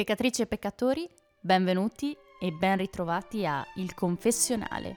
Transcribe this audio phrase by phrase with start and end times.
[0.00, 1.06] Peccatrici e peccatori,
[1.38, 4.96] benvenuti e ben ritrovati a Il Confessionale.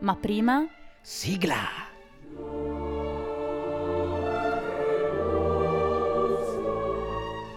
[0.00, 0.66] Ma prima...
[1.00, 1.56] Sigla!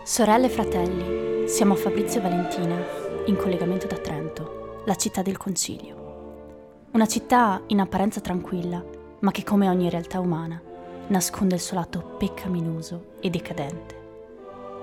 [0.06, 2.82] Sorelle e fratelli, siamo Fabrizio e Valentina,
[3.26, 6.88] in collegamento da Trento, la città del Concilio.
[6.92, 8.82] Una città in apparenza tranquilla,
[9.20, 10.62] ma che come ogni realtà umana
[11.08, 14.04] nasconde il suo lato peccaminoso e decadente.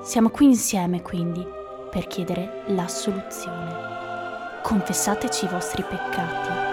[0.03, 1.61] Siamo qui insieme quindi
[1.93, 4.61] per chiedere l'assoluzione.
[4.63, 6.71] Confessateci i vostri peccati.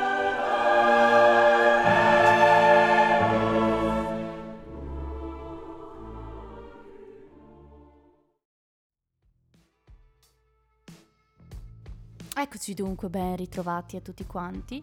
[12.33, 14.81] Eccoci dunque, ben ritrovati a tutti quanti.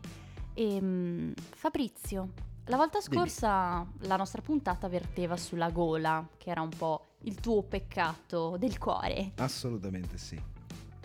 [0.52, 2.28] E, um, Fabrizio,
[2.66, 4.08] la volta scorsa Dimmi.
[4.08, 9.32] la nostra puntata verteva sulla gola, che era un po' il tuo peccato del cuore.
[9.36, 10.40] Assolutamente sì.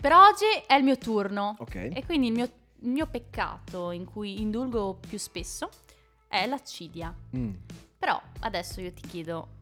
[0.00, 1.56] Per oggi è il mio turno.
[1.58, 1.74] Ok.
[1.92, 2.44] E quindi il mio,
[2.80, 5.68] il mio peccato in cui indulgo più spesso
[6.26, 7.14] è l'accidia.
[7.36, 7.54] Mm.
[7.98, 9.61] Però adesso io ti chiedo,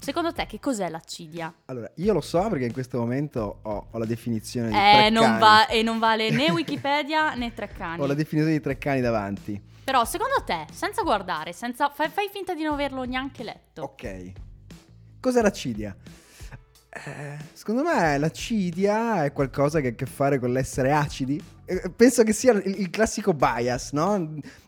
[0.00, 1.52] Secondo te che cos'è l'accidia?
[1.66, 5.38] Allora, io lo so perché in questo momento ho, ho la definizione di eh, non
[5.38, 8.00] va, e non vale né Wikipedia né Treccani.
[8.00, 9.60] Ho la definizione di Treccani davanti.
[9.84, 13.82] Però secondo te, senza guardare, senza, fai, fai finta di non averlo neanche letto.
[13.82, 14.32] Ok.
[15.20, 15.96] Cos'è l'accidia?
[16.90, 21.40] Eh, secondo me l'acidia è qualcosa che ha a che fare con l'essere acidi.
[21.66, 24.16] Eh, penso che sia il, il classico bias, no?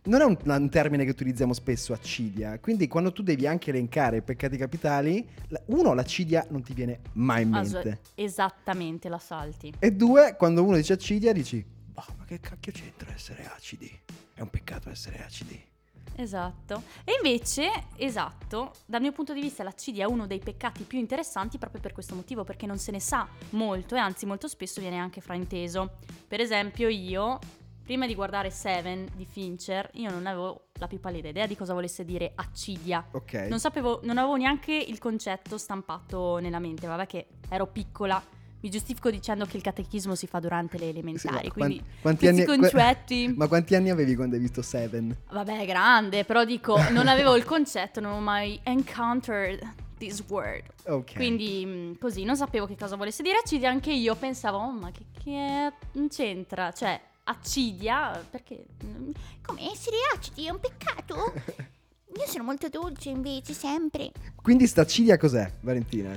[0.04, 2.58] Non è un, un, termine che utilizziamo spesso, accidia.
[2.58, 5.26] Quindi quando tu devi anche elencare i peccati capitali,
[5.66, 7.88] uno, l'accidia non ti viene mai in mente.
[7.88, 9.72] Ah, esattamente, la salti.
[9.78, 13.90] E due, quando uno dice accidia, dici, boh, ma che cacchio c'entra essere acidi?
[14.34, 15.68] È un peccato essere acidi.
[16.16, 16.82] Esatto.
[17.04, 21.58] E invece, esatto, dal mio punto di vista l'accidia è uno dei peccati più interessanti
[21.58, 24.98] proprio per questo motivo, perché non se ne sa molto e anzi molto spesso viene
[24.98, 25.98] anche frainteso.
[26.28, 27.38] Per esempio io,
[27.82, 31.74] prima di guardare Seven di Fincher, io non avevo la più pallida idea di cosa
[31.74, 33.04] volesse dire accidia.
[33.12, 33.46] Ok.
[33.48, 38.22] Non sapevo, non avevo neanche il concetto stampato nella mente, vabbè che ero piccola
[38.60, 42.26] mi giustifico dicendo che il catechismo si fa durante le elementari, sì, quindi quanti, quanti
[42.28, 43.24] anni, concetti...
[43.26, 45.16] Qu- ma quanti anni avevi quando hai visto Seven?
[45.30, 49.60] Vabbè, grande, però dico, non avevo il concetto, non ho mai encountered
[49.98, 50.64] this word.
[50.86, 51.14] Ok.
[51.14, 54.90] Quindi mm, così, non sapevo che cosa volesse dire accidia, anche io pensavo, oh, ma
[54.90, 55.72] che, che
[56.08, 56.72] c'entra?
[56.72, 58.64] Cioè, accidia, perché...
[58.84, 59.10] Mm,
[59.42, 61.32] come essere acidi è un peccato?
[62.16, 64.10] Io sono molto dolce invece, sempre.
[64.42, 66.10] Quindi sta accidia cos'è, Valentina?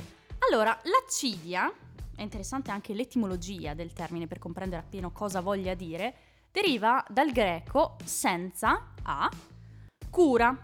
[0.50, 1.72] Allora, l'accidia
[2.16, 6.16] è interessante anche l'etimologia del termine per comprendere appieno cosa voglia dire,
[6.52, 9.30] deriva dal greco senza a
[10.10, 10.64] cura.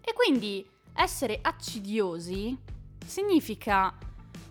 [0.00, 0.64] E quindi
[0.94, 2.56] essere accidiosi
[3.04, 3.92] significa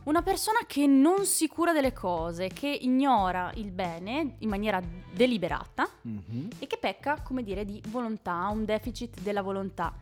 [0.03, 5.89] una persona che non si cura delle cose, che ignora il bene in maniera deliberata
[6.07, 6.47] mm-hmm.
[6.59, 9.93] e che pecca, come dire, di volontà, un deficit della volontà.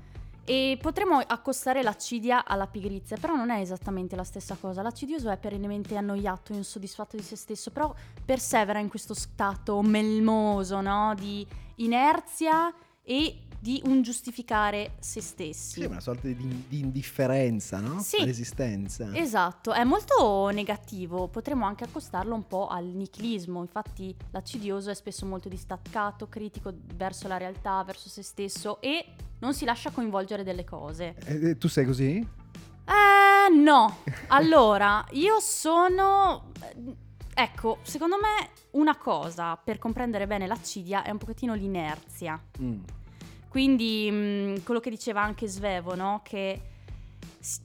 [0.46, 4.82] E potremmo accostare l'accidia alla pigrizia, però non è esattamente la stessa cosa.
[4.82, 7.94] L'accidioso è perennemente annoiato, insoddisfatto di se stesso, però
[8.26, 11.14] persevera in questo stato melmoso, no?
[11.16, 15.80] Di inerzia e di un giustificare se stessi.
[15.80, 18.02] Sì, una sorta di, di indifferenza, no?
[18.02, 18.22] Sì.
[18.22, 19.16] All'esistenza.
[19.16, 21.30] Esatto, è molto negativo.
[21.30, 23.62] Potremmo anche accostarlo un po' al nichilismo.
[23.62, 29.06] Infatti l'accidioso è spesso molto distaccato, critico verso la realtà, verso se stesso e
[29.40, 31.16] non si lascia coinvolgere delle cose.
[31.24, 32.16] Eh, tu sei così?
[32.18, 34.00] Eh, no.
[34.28, 36.52] Allora, io sono...
[37.34, 42.38] Ecco, secondo me una cosa per comprendere bene l'accidia è un pochettino l'inerzia.
[42.62, 42.82] Mm.
[43.54, 46.22] Quindi mh, quello che diceva anche Svevo, no?
[46.24, 46.60] Che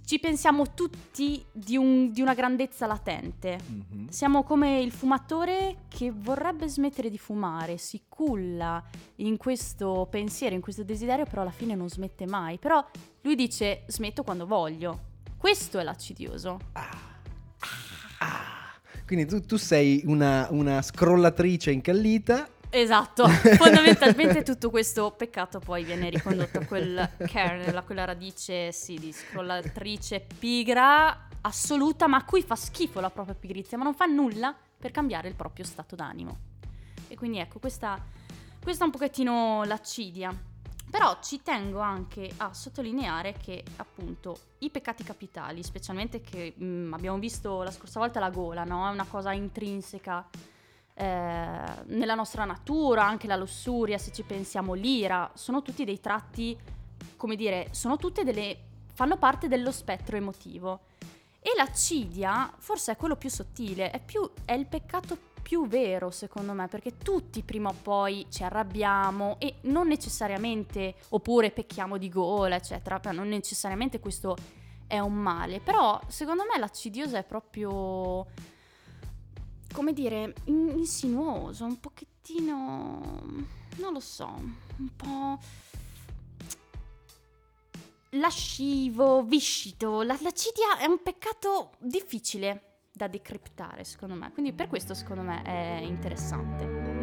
[0.04, 3.58] ci pensiamo tutti di, un, di una grandezza latente.
[3.58, 4.08] Mm-hmm.
[4.08, 8.84] Siamo come il fumatore che vorrebbe smettere di fumare, si culla
[9.16, 12.58] in questo pensiero, in questo desiderio, però alla fine non smette mai.
[12.58, 12.86] Però
[13.22, 15.06] lui dice smetto quando voglio.
[15.38, 16.58] Questo è l'accidioso.
[16.72, 16.98] Ah.
[18.18, 18.78] Ah.
[19.06, 23.26] Quindi tu, tu sei una, una scrollatrice incallita Esatto,
[23.56, 29.12] fondamentalmente tutto questo peccato poi viene ricondotto a quel kernel, a quella radice sì, di
[29.12, 34.54] scrollatrice pigra assoluta, ma a cui fa schifo la propria pigrizia, ma non fa nulla
[34.78, 36.36] per cambiare il proprio stato d'animo.
[37.08, 37.98] E quindi ecco, questa,
[38.62, 40.56] questa è un pochettino l'accidia.
[40.90, 46.92] Però ci tengo anche a sottolineare che appunto i peccati capitali, specialmente che mh, mm,
[46.94, 48.88] abbiamo visto la scorsa volta la gola, no?
[48.88, 50.26] È una cosa intrinseca
[50.98, 56.58] eh, nella nostra natura, anche la lussuria, se ci pensiamo, l'ira, sono tutti dei tratti,
[57.16, 58.56] come dire, sono tutte delle...
[58.94, 60.80] fanno parte dello spettro emotivo.
[61.40, 66.52] E l'accidia forse è quello più sottile, è, più, è il peccato più vero secondo
[66.52, 72.56] me, perché tutti prima o poi ci arrabbiamo e non necessariamente, oppure pecchiamo di gola,
[72.56, 74.36] eccetera, non necessariamente questo
[74.86, 78.26] è un male, però secondo me l'accidiosa è proprio,
[79.72, 83.20] come dire, insinuoso, un pochettino,
[83.76, 85.38] non lo so, un po'
[88.10, 90.02] lascivo, viscito.
[90.02, 94.32] La, l'acidia è un peccato difficile da decriptare, secondo me.
[94.32, 96.97] Quindi per questo, secondo me, è interessante.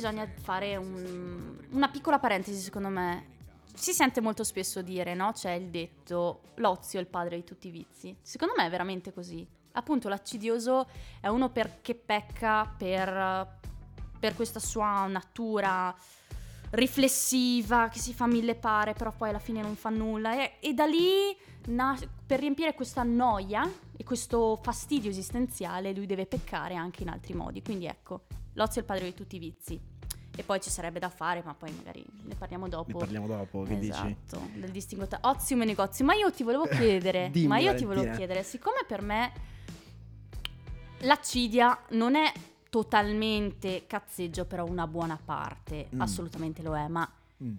[0.00, 3.38] Bisogna fare un, una piccola parentesi, secondo me.
[3.74, 5.32] Si sente molto spesso dire, no?
[5.32, 8.16] C'è il detto l'ozio è il padre di tutti i vizi.
[8.22, 9.46] Secondo me è veramente così.
[9.72, 10.88] Appunto, l'accidioso
[11.20, 11.52] è uno
[11.82, 13.58] che pecca per,
[14.18, 15.94] per questa sua natura
[16.70, 20.34] riflessiva, che si fa mille pare, però poi alla fine non fa nulla.
[20.34, 21.36] E, e da lì,
[21.66, 27.34] na- per riempire questa noia e questo fastidio esistenziale, lui deve peccare anche in altri
[27.34, 27.62] modi.
[27.62, 28.22] Quindi ecco,
[28.54, 29.80] L'ozio è il padre di tutti i vizi.
[30.36, 32.92] E poi ci sarebbe da fare, ma poi magari ne parliamo dopo.
[32.92, 34.60] Ne parliamo dopo, che esatto, dici?
[34.60, 36.04] del distinguo tra ozium e negozio.
[36.04, 39.32] Ma io ti volevo chiedere, Dimmi, ma io ti volevo chiedere, siccome per me
[41.00, 42.32] l'accidia non è
[42.68, 46.00] totalmente cazzeggio, però una buona parte, Mm.
[46.00, 47.10] assolutamente lo è, ma
[47.42, 47.56] Mm.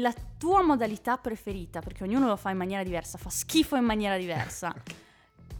[0.00, 4.16] la tua modalità preferita, perché ognuno lo fa in maniera diversa, fa schifo in maniera
[4.16, 4.72] diversa.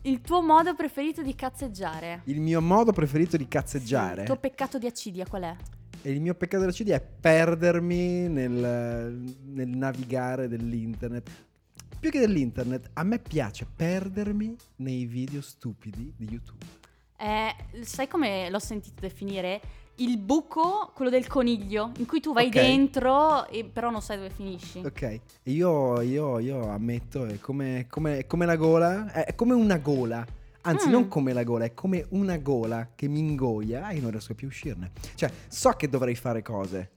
[0.04, 2.22] Il tuo modo preferito di cazzeggiare?
[2.24, 5.56] Il mio modo preferito di cazzeggiare Il tuo peccato di acidia qual è?
[6.02, 8.50] e il mio peccato della CD è perdermi nel,
[9.44, 11.30] nel navigare dell'internet.
[12.00, 16.64] Più che dell'internet, a me piace perdermi nei video stupidi di YouTube.
[17.16, 19.60] È, sai come l'ho sentito definire?
[19.96, 22.52] Il buco, quello del coniglio, in cui tu vai Ok.
[22.52, 24.80] dentro e però non sai dove finisci.
[24.84, 30.24] Ok, io, io, io ammetto, è come, come- come la gola, è come una gola.
[30.64, 30.90] Anzi, Mm.
[30.92, 34.46] non come la gola, è come una gola che mi ingoia e non riesco più
[34.46, 34.92] a uscirne.
[35.16, 36.92] Cioè, so che dovrei fare cose.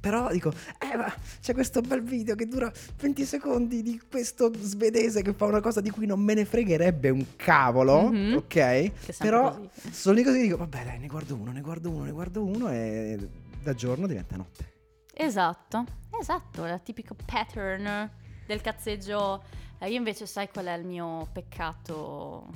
[0.00, 5.22] Però dico, eh ma c'è questo bel video che dura 20 secondi di questo svedese
[5.22, 8.34] che fa una cosa di cui non me ne fregherebbe un cavolo, Mhm.
[8.36, 9.16] ok?
[9.18, 9.90] Però così.
[9.92, 12.70] sono lì così dico, vabbè dai, ne guardo uno, ne guardo uno, ne guardo uno
[12.70, 13.18] e
[13.62, 14.72] da giorno diventa notte.
[15.12, 15.84] Esatto,
[16.20, 18.10] esatto, è il tipico pattern
[18.46, 19.42] del cazzeggio.
[19.78, 22.46] Eh, io invece sai qual è il mio peccato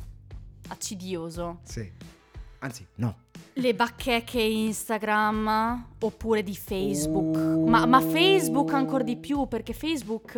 [0.69, 1.61] accidioso?
[1.65, 1.91] Sì.
[2.61, 3.17] Anzi, no.
[3.55, 7.37] Le bacheche Instagram oppure di Facebook.
[7.37, 7.67] Oh.
[7.67, 10.33] Ma, ma Facebook ancora di più perché Facebook,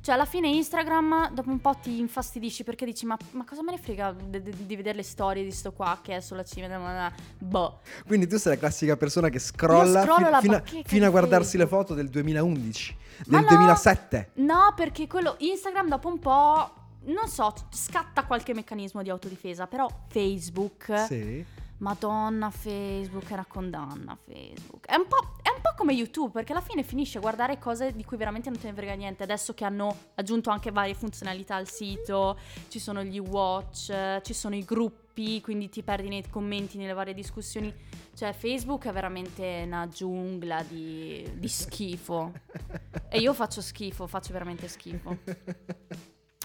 [0.00, 3.72] cioè alla fine Instagram dopo un po' ti infastidisci perché dici ma, ma cosa me
[3.72, 6.66] ne frega di, di- di vedere le storie di sto qua che è sulla cima
[6.68, 7.10] della...
[7.38, 7.80] Boh.
[8.06, 11.66] Quindi tu sei la classica persona che scrolla fi- fino, a, fino a guardarsi le
[11.66, 13.56] foto del 2011, Ma del no!
[13.56, 14.30] 2007.
[14.34, 16.70] No, perché quello Instagram dopo un po',
[17.06, 21.06] non so, scatta qualche meccanismo di autodifesa, però Facebook...
[21.06, 21.56] Sì.
[21.78, 24.16] Madonna, Facebook è una condanna.
[24.26, 27.58] Facebook è un, po', è un po' come YouTube perché alla fine finisce a guardare
[27.58, 29.22] cose di cui veramente non te ne frega niente.
[29.22, 34.56] Adesso che hanno aggiunto anche varie funzionalità al sito, ci sono gli watch, ci sono
[34.56, 37.72] i gruppi, quindi ti perdi nei commenti, nelle varie discussioni.
[38.14, 42.32] Cioè, Facebook è veramente una giungla di, di schifo.
[43.10, 45.16] E io faccio schifo, faccio veramente schifo.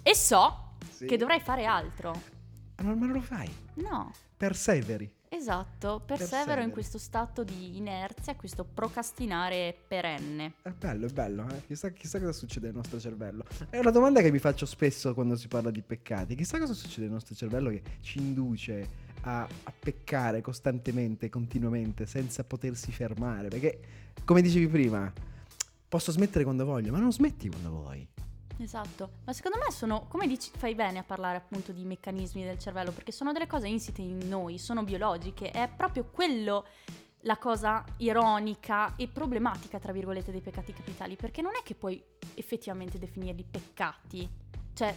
[0.01, 1.05] E so Sì.
[1.07, 2.13] che dovrei fare altro.
[2.81, 3.53] Ma non lo fai.
[3.75, 4.13] No.
[4.37, 5.13] Perseveri.
[5.35, 10.53] Esatto, persevero in questo stato di inerzia, questo procrastinare perenne.
[10.61, 11.47] È bello, è bello.
[11.49, 11.65] eh.
[11.65, 13.43] Chissà, chissà cosa succede nel nostro cervello.
[13.67, 16.35] È una domanda che mi faccio spesso quando si parla di peccati.
[16.35, 18.87] Chissà cosa succede nel nostro cervello che ci induce
[19.21, 23.47] a, a peccare costantemente, continuamente, senza potersi fermare.
[23.47, 23.79] Perché,
[24.25, 25.11] come dicevi prima,
[25.89, 28.07] posso smettere quando voglio, ma non smetti quando vuoi.
[28.63, 32.57] Esatto, ma secondo me sono, come dici, fai bene a parlare appunto di meccanismi del
[32.57, 36.65] cervello, perché sono delle cose insite in noi, sono biologiche, è proprio quello
[37.23, 42.01] la cosa ironica e problematica, tra virgolette, dei peccati capitali, perché non è che puoi
[42.35, 44.29] effettivamente definirli peccati.
[44.73, 44.95] Cioè,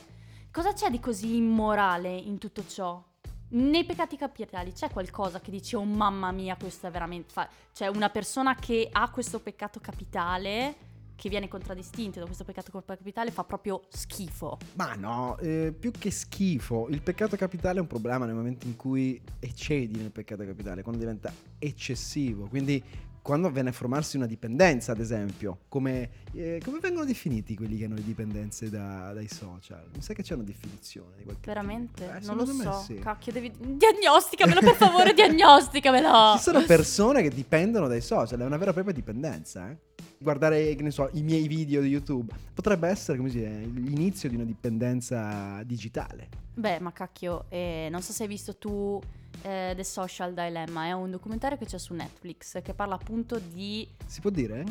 [0.52, 3.02] cosa c'è di così immorale in tutto ciò?
[3.48, 7.32] Nei peccati capitali c'è qualcosa che dici, oh mamma mia, questo è veramente...
[7.32, 7.48] Fa-".
[7.72, 10.85] Cioè una persona che ha questo peccato capitale,
[11.16, 14.58] che viene contraddistinto da questo peccato capitale, fa proprio schifo.
[14.74, 18.76] Ma no, eh, più che schifo, il peccato capitale è un problema nel momento in
[18.76, 22.46] cui eccedi nel peccato capitale, quando diventa eccessivo.
[22.46, 22.82] Quindi
[23.26, 27.86] quando viene a formarsi una dipendenza, ad esempio, come, eh, come vengono definiti quelli che
[27.86, 29.84] hanno le dipendenze da- dai social?
[29.92, 32.04] Mi sa che c'è una definizione di qualche Veramente?
[32.04, 32.72] Eh, non lo so.
[32.86, 32.94] sì.
[33.00, 33.50] Cacchio, devi...
[33.50, 36.36] Diagnosticamelo, per favore, diagnosticamelo!
[36.36, 39.76] Ci sono persone che dipendono dai social, è una vera e propria dipendenza, eh.
[40.18, 44.28] Guardare, che ne so, i miei video di YouTube potrebbe essere, come si dice, l'inizio
[44.28, 46.28] di una dipendenza digitale.
[46.54, 49.00] Beh, ma cacchio, eh, non so se hai visto tu
[49.42, 53.86] eh, The Social Dilemma, è un documentario che c'è su Netflix che parla appunto di...
[54.06, 54.64] Si può dire?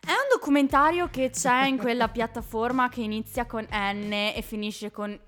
[0.00, 5.18] È un documentario che c'è in quella piattaforma che inizia con N e finisce con...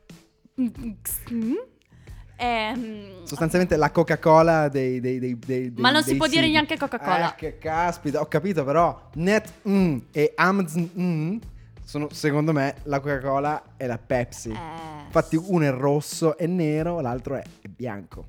[2.40, 4.98] Ehm, Sostanzialmente la Coca-Cola dei...
[5.00, 6.52] dei, dei, dei- Ma non si può dire siti.
[6.52, 7.32] neanche Coca-Cola.
[7.34, 9.08] Eh, che caspita, ho capito però.
[9.14, 11.36] Net mm, e Amazon mm,
[11.84, 14.50] sono secondo me la Coca-Cola e la Pepsi.
[14.50, 18.26] eh, Infatti uno è rosso e nero, l'altro è, è bianco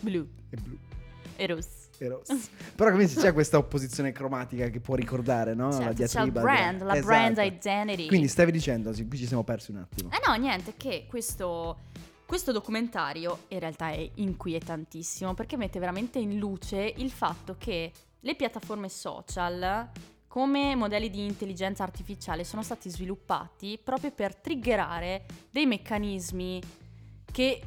[0.00, 0.76] blu e blu
[1.36, 1.82] e rosso.
[2.74, 5.70] però come si c'è questa opposizione cromatica che può ricordare, no?
[5.70, 7.06] Certo, c'è il diatriba brand, tra- la Esatto.
[7.06, 8.06] brand identity.
[8.08, 10.10] Quindi stavi dicendo, qui ci siamo persi un attimo.
[10.12, 11.78] Eh no, niente, che questo,
[12.34, 18.34] questo documentario in realtà è inquietantissimo perché mette veramente in luce il fatto che le
[18.34, 19.88] piattaforme social
[20.26, 26.60] come modelli di intelligenza artificiale sono stati sviluppati proprio per triggerare dei meccanismi
[27.30, 27.62] che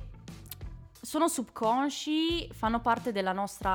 [1.00, 3.72] sono subconsci, fanno parte del nostro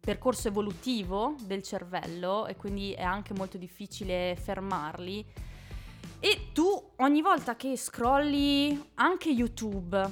[0.00, 5.24] percorso evolutivo del cervello e quindi è anche molto difficile fermarli.
[6.24, 10.08] E tu ogni volta che scrolli anche YouTube,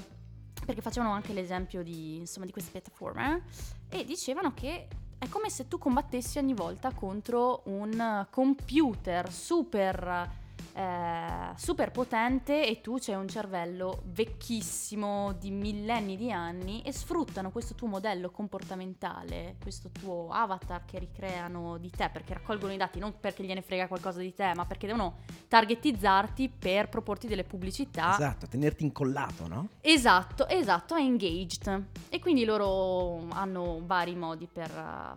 [0.66, 3.44] perché facevano anche l'esempio di, insomma, di queste piattaforme,
[3.90, 10.28] eh, e dicevano che è come se tu combattessi ogni volta contro un computer super,
[10.74, 17.50] eh, super potente e tu c'hai un cervello vecchissimo di millenni di anni e sfruttano
[17.50, 22.98] questo tuo modello comportamentale, questo tuo avatar che ricreano di te perché raccolgono i dati
[22.98, 28.12] non perché gliene frega qualcosa di te ma perché devono targetizzarti per proporti delle pubblicità
[28.14, 29.68] Esatto, tenerti incollato, no?
[29.80, 31.84] Esatto, esatto, è engaged.
[32.08, 34.70] E quindi loro hanno vari modi per,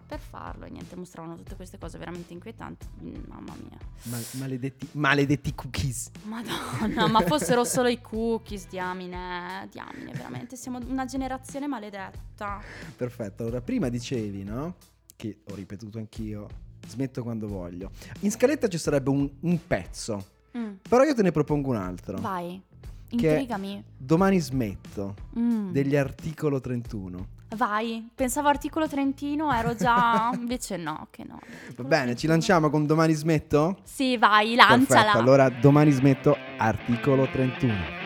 [0.05, 2.87] per farlo e niente, mostravano tutte queste cose veramente inquietanti.
[3.03, 3.77] Mm, Mamma mia.
[4.03, 6.09] Mal- maledetti, maledetti cookies.
[6.23, 12.61] Madonna, ma fossero solo i cookies, diamine, diamine, veramente siamo una generazione maledetta.
[12.95, 14.75] Perfetto, allora prima dicevi, no?
[15.15, 16.47] Che ho ripetuto anch'io,
[16.87, 17.91] smetto quando voglio.
[18.21, 22.19] In scaletta ci sarebbe un, un pezzo, Mm, però io te ne propongo un altro.
[22.19, 22.61] Vai,
[23.09, 23.83] intrigami.
[23.97, 27.32] Domani smetto, Mm, degli articolo 31.
[27.55, 30.31] Vai, pensavo articolo trentino, ero già...
[30.37, 31.39] Invece no, che no.
[31.75, 33.77] Va bene, ci lanciamo con domani smetto?
[33.83, 35.01] Sì, vai, lanciala.
[35.01, 38.01] Perfetto, allora domani smetto, articolo 31.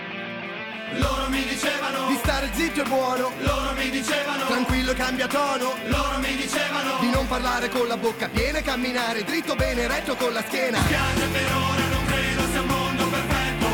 [1.00, 5.74] Loro mi dicevano Di stare zitto è buono, Loro mi dicevano tranquillo e cambia tono.
[5.88, 10.16] Loro mi dicevano Di non parlare con la bocca piena e camminare dritto bene retto
[10.16, 10.80] con la schiena.
[10.82, 13.66] Piace per ora non credo sia un mondo perfetto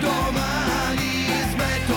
[0.00, 1.94] Domani smetto,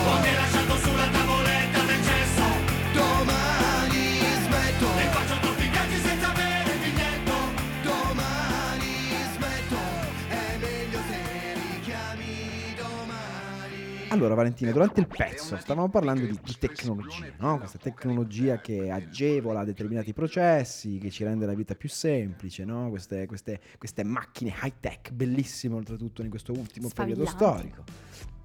[14.13, 17.57] Allora Valentina, durante il pezzo stavamo parlando di, di tecnologia, no?
[17.57, 22.89] Questa tecnologia che agevola determinati processi, che ci rende la vita più semplice, no?
[22.89, 27.83] Queste, queste- queste macchine high tech, bellissime oltretutto in questo ultimo periodo storico.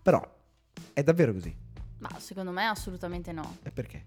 [0.01, 0.27] Però
[0.95, 1.55] è davvero così?
[1.99, 3.59] Ma secondo me assolutamente no.
[3.63, 4.05] E perché?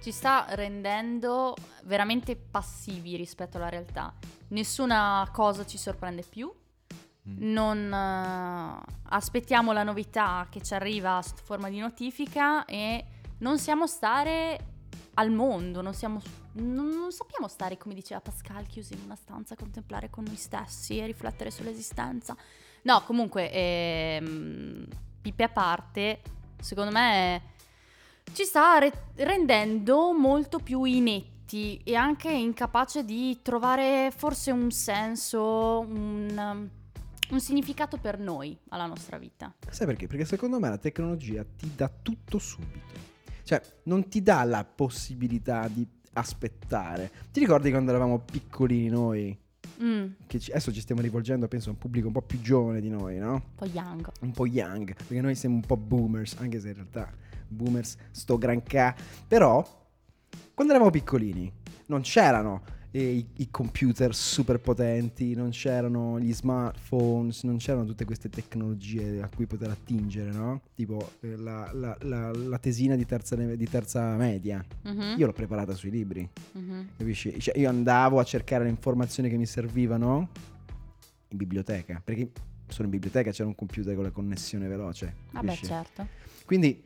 [0.00, 1.54] Ci sta rendendo
[1.84, 4.12] veramente passivi rispetto alla realtà.
[4.48, 6.52] Nessuna cosa ci sorprende più.
[7.28, 7.52] Mm.
[7.52, 13.04] Non eh, aspettiamo la novità che ci arriva sotto forma di notifica e
[13.38, 14.72] non siamo stare
[15.14, 16.20] al mondo, non, siamo,
[16.54, 20.36] non, non sappiamo stare, come diceva Pascal, chiusi in una stanza a contemplare con noi
[20.36, 22.36] stessi e riflettere sull'esistenza.
[22.82, 24.86] No, comunque, ehm,
[25.22, 26.20] pippe a parte,
[26.60, 27.52] secondo me
[28.32, 35.80] ci sta re- rendendo molto più inetti e anche incapace di trovare forse un senso,
[35.80, 36.68] un,
[37.30, 39.54] un significato per noi alla nostra vita.
[39.70, 40.06] Sai perché?
[40.06, 43.12] Perché secondo me la tecnologia ti dà tutto subito.
[43.42, 47.10] Cioè, non ti dà la possibilità di aspettare.
[47.30, 49.38] Ti ricordi quando eravamo piccolini noi?
[49.82, 52.80] Mm, che ci- adesso ci stiamo rivolgendo, penso, a un pubblico un po' più giovane
[52.80, 53.32] di noi, no?
[53.32, 54.10] un po' young.
[54.20, 57.12] Un po' young, perché noi siamo un po' boomers, anche se in realtà
[57.48, 58.94] boomers sto granché.
[59.26, 59.66] Però,
[60.54, 61.52] quando eravamo piccolini,
[61.86, 62.62] non c'erano
[63.00, 69.28] i, i computer super potenti, non c'erano gli smartphones, non c'erano tutte queste tecnologie a
[69.34, 70.60] cui poter attingere, no?
[70.74, 74.64] Tipo eh, la, la- la- la tesina di terza, di terza media.
[74.82, 76.28] Mhm, Io l'ho preparata sui libri.
[76.52, 76.88] mhm.
[76.96, 77.38] Capisci?
[77.40, 80.28] Cioè, io andavo a cercare le informazioni che mi servivano
[81.28, 82.30] in biblioteca, perché
[82.68, 85.14] solo in biblioteca c'era un computer con la connessione veloce.
[85.32, 85.66] Vabbè, capisci?
[85.66, 86.06] certo.
[86.44, 86.80] Quindi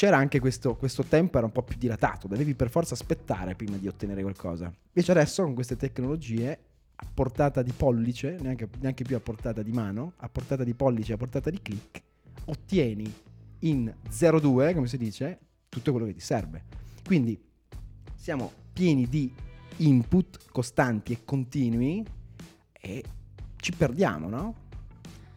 [0.00, 3.76] c'era anche questo, questo tempo, era un po' più dilatato, dovevi per forza aspettare prima
[3.76, 4.72] di ottenere qualcosa.
[4.86, 6.58] Invece adesso con queste tecnologie
[6.94, 11.12] a portata di pollice, neanche, neanche più a portata di mano, a portata di pollice,
[11.12, 12.02] a portata di click,
[12.46, 13.12] ottieni
[13.58, 15.38] in 0,2, come si dice,
[15.68, 16.64] tutto quello che ti serve.
[17.04, 17.38] Quindi
[18.14, 19.30] siamo pieni di
[19.76, 22.02] input costanti e continui
[22.72, 23.04] e
[23.56, 24.54] ci perdiamo, no?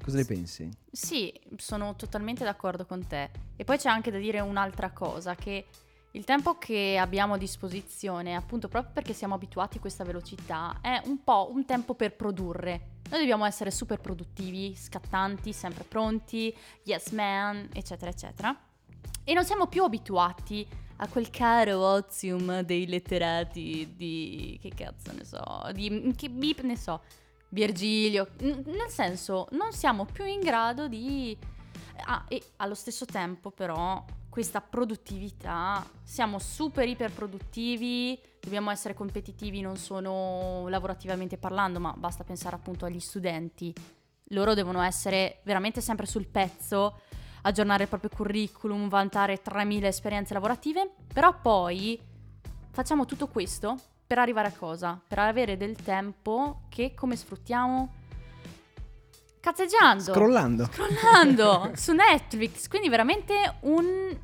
[0.03, 0.69] Cosa ne pensi?
[0.91, 3.31] Sì, sono totalmente d'accordo con te.
[3.55, 5.65] E poi c'è anche da dire un'altra cosa, che
[6.11, 11.01] il tempo che abbiamo a disposizione, appunto proprio perché siamo abituati a questa velocità, è
[11.05, 12.99] un po' un tempo per produrre.
[13.09, 18.55] Noi dobbiamo essere super produttivi, scattanti, sempre pronti, yes man, eccetera, eccetera.
[19.23, 20.67] E non siamo più abituati
[20.97, 24.59] a quel caro ozium dei letterati di...
[24.61, 26.13] che cazzo ne so, di...
[26.15, 27.01] che beep ne so,
[27.53, 31.37] Virgilio, N- nel senso non siamo più in grado di...
[32.05, 39.61] Ah, e allo stesso tempo però questa produttività, siamo super iper produttivi, dobbiamo essere competitivi
[39.61, 43.71] non solo lavorativamente parlando, ma basta pensare appunto agli studenti.
[44.29, 47.01] Loro devono essere veramente sempre sul pezzo,
[47.43, 52.01] aggiornare il proprio curriculum, vantare 3000 esperienze lavorative, però poi
[52.71, 53.77] facciamo tutto questo
[54.13, 55.01] per arrivare a cosa?
[55.07, 57.91] Per avere del tempo che come sfruttiamo?
[59.39, 60.69] Cazzeggiando, Scrollando.
[60.71, 64.15] scrollando su Netflix, quindi veramente un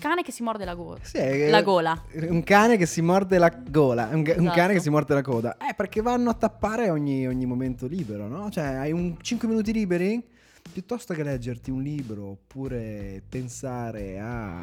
[0.00, 0.98] cane che si morde la gola.
[1.02, 2.02] Sì, La gola.
[2.14, 4.56] Un cane che si morde la gola, un, ga- un Esatto.
[4.56, 5.56] cane che si morde la coda.
[5.58, 8.48] Eh, perché vanno a tappare ogni, ogni momento libero, no?
[8.50, 10.26] Cioè, hai un 5 minuti liberi?
[10.72, 14.62] Piuttosto che leggerti un libro oppure pensare a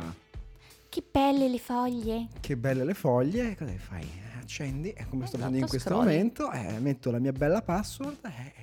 [0.93, 2.27] Che belle le foglie.
[2.39, 4.03] che belle le foglie, cosa fai?
[4.03, 6.06] Eh, Accendi, e come sto Esatto, facendo in questo scrolli.
[6.06, 8.53] momento, eh, metto la mia bella password eh,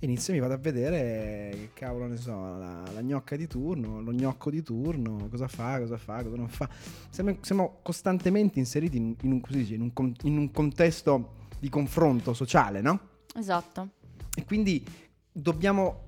[0.00, 4.00] inizio e mi vado a vedere che cavolo ne so, la, la gnocca di turno,
[4.00, 6.68] lo gnocco di turno, cosa fa, cosa fa, cosa non fa.
[7.10, 12.34] Siamo, siamo costantemente inseriti in, in un, dice, in un in un contesto di confronto
[12.34, 13.00] sociale, no?
[13.34, 13.88] Esatto.
[14.36, 14.84] E quindi
[15.32, 16.03] dobbiamo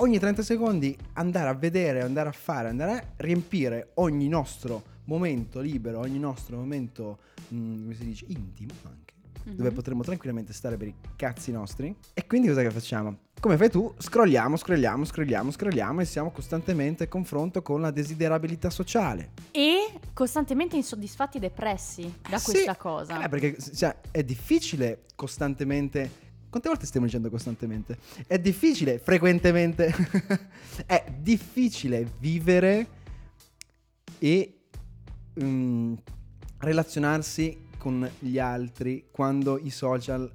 [0.00, 5.60] ogni 30 secondi andare a vedere, andare a fare, andare a riempire ogni nostro momento
[5.60, 7.18] libero, ogni nostro momento,
[7.54, 9.54] mm, come si dice, intimo anche, Mhm.
[9.56, 11.94] dove potremmo tranquillamente stare per i cazzi nostri.
[12.14, 13.18] E quindi cosa che facciamo?
[13.40, 13.94] Come fai tu?
[13.96, 19.30] Scrolliamo, scrolliamo, scrolliamo, scrolliamo e siamo costantemente in confronto con la desiderabilità sociale.
[19.52, 23.24] E costantemente insoddisfatti e depressi da Sì, questa cosa.
[23.24, 26.26] eh, perché cioè, è difficile costantemente.
[26.50, 27.98] Quante volte stiamo dicendo costantemente?
[28.26, 29.94] È difficile, frequentemente.
[30.86, 32.86] è difficile vivere
[34.18, 34.60] e
[35.42, 35.94] mm,
[36.58, 40.30] relazionarsi con gli altri quando i social,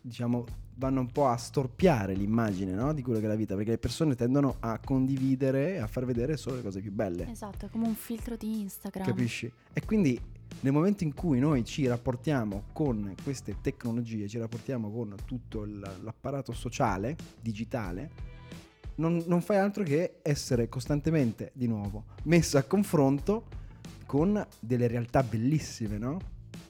[0.00, 0.44] diciamo,
[0.76, 2.92] vanno un po' a storpiare l'immagine no?
[2.92, 6.04] di quello che è la vita, perché le persone tendono a condividere e a far
[6.04, 7.30] vedere solo le cose più belle.
[7.30, 9.06] Esatto, è come un filtro di Instagram.
[9.06, 9.50] Capisci?
[9.72, 10.20] E quindi
[10.60, 16.52] nel momento in cui noi ci rapportiamo con queste tecnologie, ci rapportiamo con tutto l'apparato
[16.52, 18.10] sociale, digitale,
[18.96, 23.44] non, non fai altro che essere costantemente, di nuovo, messo a confronto
[24.06, 26.18] con delle realtà bellissime, no?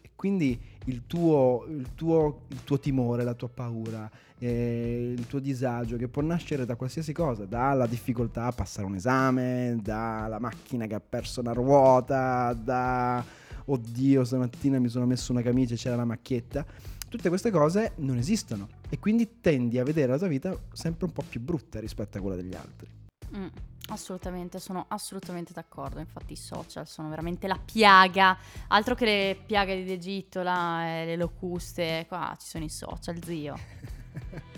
[0.01, 5.39] E quindi il tuo, il tuo, il tuo timore, la tua paura, eh, il tuo
[5.39, 10.87] disagio che può nascere da qualsiasi cosa, dalla difficoltà a passare un esame, dalla macchina
[10.87, 13.25] che ha perso una ruota, da
[13.67, 16.65] oddio stamattina mi sono messo una camicia e c'era la macchietta,
[17.09, 21.13] tutte queste cose non esistono e quindi tendi a vedere la tua vita sempre un
[21.13, 22.89] po' più brutta rispetto a quella degli altri.
[23.37, 23.47] Mm,
[23.89, 25.99] assolutamente, sono assolutamente d'accordo.
[25.99, 28.37] Infatti i social sono veramente la piaga.
[28.69, 32.05] Altro che le piaghe d'Egitto, là, eh, le locuste.
[32.09, 33.57] Qua ci sono i social, zio.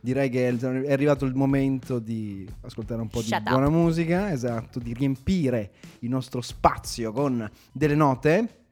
[0.00, 3.48] Direi che è arrivato il momento di ascoltare un po' Shut di up.
[3.50, 8.64] buona musica, esatto, di riempire il nostro spazio con delle note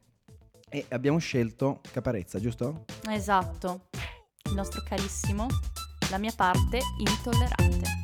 [0.69, 2.85] e abbiamo scelto Caparezza, giusto?
[3.09, 3.89] Esatto.
[4.47, 5.47] Il nostro carissimo,
[6.11, 8.04] la mia parte intollerante.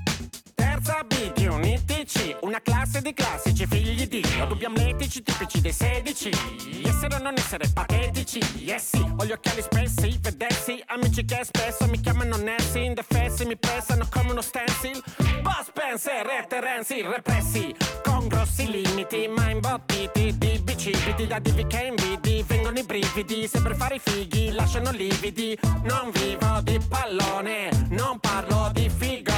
[0.91, 5.73] Senza B di un ITC, una classe di classici figli di Dio, dubbi tipici dei
[5.73, 6.31] 16.
[6.85, 11.87] Essere o non essere patetici, yes sì, ho gli occhiali spessi, vedessi, amici che spesso
[11.87, 15.01] mi chiamano Nessi, indefessi, mi pressano come uno stencil.
[15.43, 17.73] Boss Spencer e Terenzi, repressi,
[18.03, 23.75] con grossi limiti, ma imbottiti di bicipiti, da divi che invidi, vengono i brividi, sempre
[23.75, 29.30] fare i fighi, lasciano lividi, non vivo di pallone, non parlo di figone,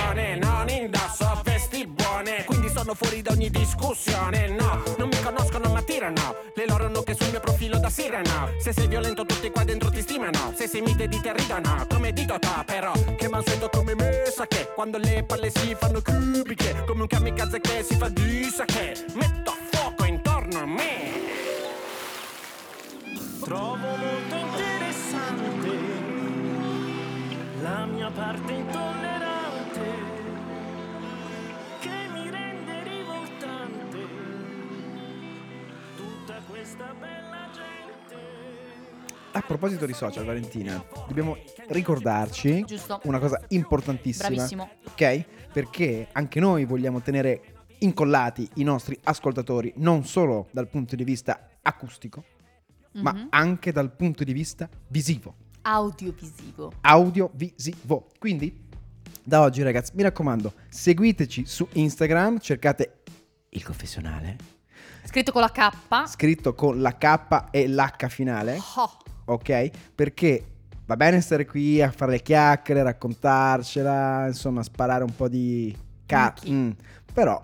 [2.92, 7.30] sono fuori da ogni discussione, no, non mi conoscono ma tirano, le loro nuche sul
[7.30, 11.08] mio profilo da sirena, se sei violento tutti qua dentro ti stimano, se sei mite
[11.08, 15.24] di te ridono, come dito ta però, che mansueto come me sa che, quando le
[15.24, 20.58] palle si fanno cubiche, come un kamikaze che si fa di che, metto fuoco intorno
[20.58, 21.20] a me.
[23.42, 25.68] Trovo molto interessante
[27.60, 29.01] la mia parte intollerante
[39.34, 41.36] A proposito di social, Valentina, dobbiamo
[41.68, 43.00] ricordarci Giusto.
[43.04, 44.28] una cosa importantissima.
[44.28, 44.68] Bravissimo.
[44.90, 45.24] Ok?
[45.52, 51.48] Perché anche noi vogliamo tenere incollati i nostri ascoltatori non solo dal punto di vista
[51.62, 52.24] acustico,
[52.94, 53.26] ma Mhm.
[53.30, 56.72] anche dal punto di vista visivo, Audiovisivo.
[56.82, 58.08] audiovisivo.
[58.18, 58.66] Quindi,
[59.24, 63.02] da oggi, ragazzi, mi raccomando, seguiteci su Instagram, cercate
[63.50, 64.36] il confessionale,
[65.04, 66.06] Scritto con la K.
[66.06, 68.56] scritto con la K e l'H finale.
[68.76, 69.70] Oh, ok?
[69.94, 70.44] Perché
[70.86, 75.74] va bene stare qui a fare le chiacchiere, raccontarcela, insomma, sparare un po' di
[76.06, 76.50] cazzo.
[76.50, 76.84] Minchie.
[77.12, 77.40] però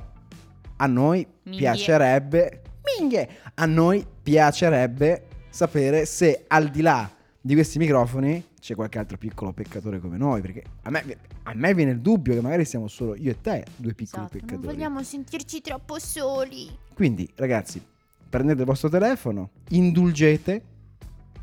[0.76, 1.60] a noi Minghie.
[1.60, 2.62] piacerebbe.
[2.98, 3.28] Minghie!
[3.54, 7.10] A noi piacerebbe sapere se al di là
[7.40, 10.40] di questi microfoni c'è qualche altro piccolo peccatore come noi.
[10.40, 13.64] Perché a me, a me viene il dubbio che magari siamo solo io e te,
[13.76, 14.38] due piccoli esatto.
[14.38, 14.74] Non peccatori.
[14.74, 16.68] vogliamo sentirci troppo soli.
[16.94, 17.82] Quindi, ragazzi,
[18.28, 20.62] prendete il vostro telefono, indulgete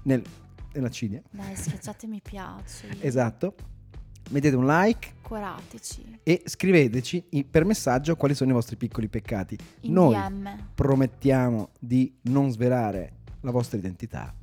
[0.06, 0.24] nel-
[0.74, 1.22] nella cilia.
[1.30, 2.88] Dai, schiacciate mi piace.
[3.02, 3.56] Esatto.
[4.32, 6.20] Mettete un like Curateci.
[6.24, 9.56] e scriveteci per messaggio quali sono i vostri piccoli peccati.
[9.82, 10.70] In Noi DM.
[10.74, 14.34] promettiamo di non svelare la vostra identità,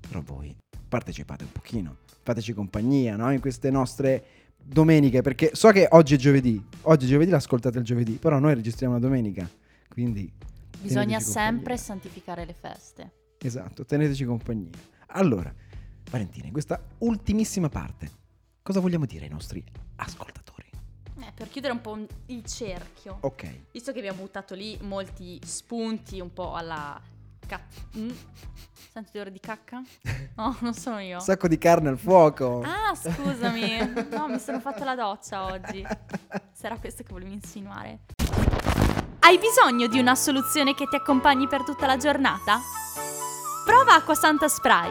[0.00, 0.56] però voi
[0.88, 3.30] partecipate un pochino, fateci compagnia no?
[3.30, 4.24] in queste nostre
[4.56, 8.54] domeniche, perché so che oggi è giovedì, oggi è giovedì l'ascoltate il giovedì, però noi
[8.54, 9.46] registriamo la domenica,
[9.90, 10.32] quindi...
[10.80, 11.76] Bisogna sempre compagnia.
[11.76, 13.12] santificare le feste.
[13.38, 14.70] Esatto, teneteci compagnia.
[15.08, 15.52] Allora,
[16.10, 18.10] Valentina, in questa ultimissima parte,
[18.62, 19.64] cosa vogliamo dire ai nostri
[19.96, 20.70] ascoltatori?
[21.18, 23.18] Eh, per chiudere un po' il cerchio.
[23.20, 27.00] Ok, Visto che abbiamo buttato lì molti spunti un po' alla...
[27.46, 27.62] Ca-
[27.96, 28.10] mm?
[28.92, 29.82] Senti l'odore di cacca?
[30.36, 31.14] No, non sono io.
[31.16, 32.60] un sacco di carne al fuoco.
[32.62, 33.94] Ah, scusami.
[34.10, 35.82] No, mi sono fatta la doccia oggi.
[36.52, 38.00] Sarà questo che volevi insinuare?
[39.20, 42.60] Hai bisogno di una soluzione che ti accompagni per tutta la giornata?
[43.76, 44.90] Prova Acquasanta Spray.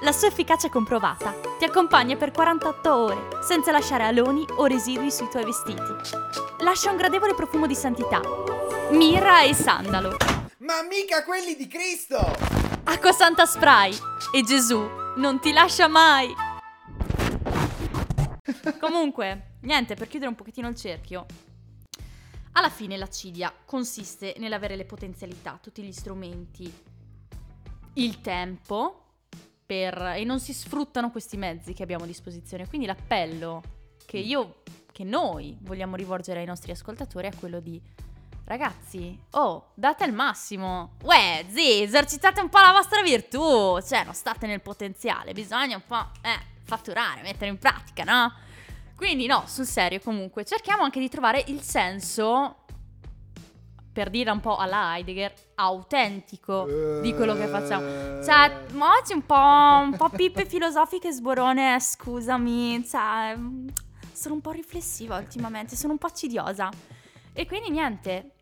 [0.00, 1.32] La sua efficacia è comprovata.
[1.60, 5.80] Ti accompagna per 48 ore, senza lasciare aloni o residui sui tuoi vestiti.
[6.58, 8.20] Lascia un gradevole profumo di santità.
[8.90, 10.16] Mirra e sandalo.
[10.58, 12.18] Ma mica quelli di Cristo!
[12.82, 13.96] Acquasanta Spray.
[14.32, 14.84] E Gesù
[15.18, 16.34] non ti lascia mai.
[18.80, 21.26] Comunque, niente, per chiudere un pochettino il cerchio.
[22.54, 26.94] Alla fine l'accidia consiste nell'avere le potenzialità, tutti gli strumenti,
[27.96, 29.02] il tempo
[29.64, 32.68] per, e non si sfruttano questi mezzi che abbiamo a disposizione.
[32.68, 33.62] Quindi l'appello
[34.06, 37.80] che io, che noi vogliamo rivolgere ai nostri ascoltatori è quello di
[38.44, 40.92] ragazzi, oh, date il massimo.
[41.02, 43.80] Uè, zi, esercitate un po' la vostra virtù.
[43.80, 48.32] Cioè, non state nel potenziale, bisogna un po' eh, fatturare, mettere in pratica, no?
[48.96, 52.64] Quindi no, sul serio comunque, cerchiamo anche di trovare il senso,
[53.96, 58.22] per dire un po' alla Heidegger, autentico di quello che facciamo.
[58.22, 63.34] Cioè, ma oggi un po', un po' pippe filosofiche sborone, eh, scusami, cioè,
[64.12, 66.68] sono un po' riflessiva ultimamente, sono un po' accidiosa.
[67.32, 68.32] E quindi niente,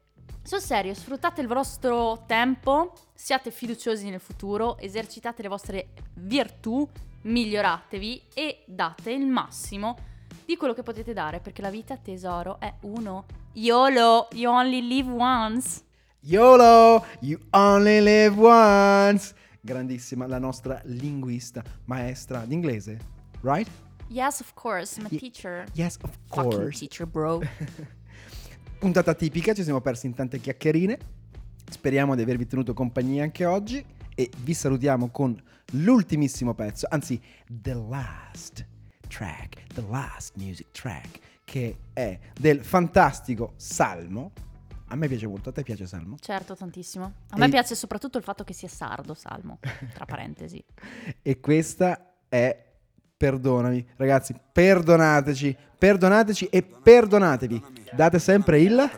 [0.42, 6.84] sul serio, sfruttate il vostro tempo, siate fiduciosi nel futuro, esercitate le vostre virtù,
[7.22, 10.13] miglioratevi e date il massimo
[10.46, 13.24] di quello che potete dare, perché la vita, tesoro, è uno.
[13.52, 15.82] YOLO, you only live once.
[16.20, 19.34] YOLO, you only live once.
[19.60, 22.98] Grandissima la nostra linguista, maestra d'inglese,
[23.40, 23.68] right?
[24.08, 25.64] Yes, of course, I'm a teacher.
[25.72, 26.78] Yes, of Fucking course.
[26.78, 27.40] teacher, bro.
[28.78, 30.98] Puntata tipica, ci siamo persi in tante chiacchierine.
[31.70, 33.82] Speriamo di avervi tenuto compagnia anche oggi
[34.14, 35.40] e vi salutiamo con
[35.72, 38.72] l'ultimissimo pezzo, anzi, the last
[39.14, 44.32] track, the last music track che è del fantastico Salmo.
[44.88, 46.16] A me piace molto, a te piace Salmo?
[46.20, 47.04] Certo, tantissimo.
[47.30, 49.58] A E- me piace soprattutto il fatto che sia sardo, Salmo,
[49.92, 50.62] tra parentesi.
[51.22, 52.72] E questa è
[53.16, 53.86] Perdonami.
[53.96, 57.62] Ragazzi, perdonateci, perdonateci e perdonatevi.
[57.92, 58.90] Date sempre il...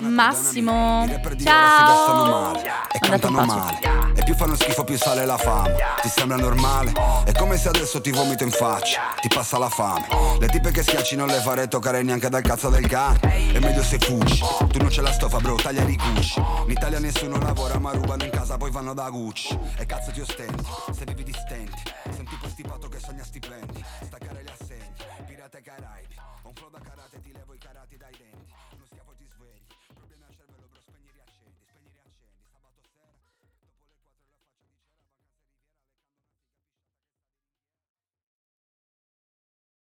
[0.00, 1.06] Massimo,
[1.38, 2.24] ciao.
[2.24, 4.09] male e cantano male.
[4.30, 5.74] Più fanno schifo più sale la fame.
[6.02, 6.92] Ti sembra normale?
[7.24, 9.00] È come se adesso ti vomito in faccia.
[9.20, 10.06] Ti passa la fame.
[10.38, 13.18] Le tipe che schiacci non le farei toccare neanche dal cazzo del cane.
[13.52, 14.40] È meglio se fuggi
[14.70, 16.38] Tu non c'è la stoffa, bro, taglia i cucci.
[16.38, 19.58] In Italia nessuno lavora ma rubano in casa poi vanno da Gucci.
[19.76, 21.82] E cazzo ti ostenti, se vivi di stenti
[22.14, 23.69] Senti quel stipato che sogna stipendi.